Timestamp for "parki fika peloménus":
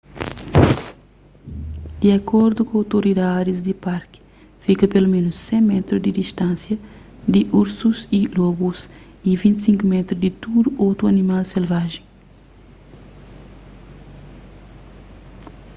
3.85-5.37